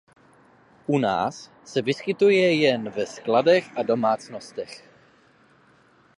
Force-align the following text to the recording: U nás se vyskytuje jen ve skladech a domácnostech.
U 0.87 0.97
nás 0.99 1.51
se 1.63 1.81
vyskytuje 1.81 2.55
jen 2.55 2.89
ve 2.89 3.05
skladech 3.05 3.77
a 3.77 3.83
domácnostech. 3.83 4.89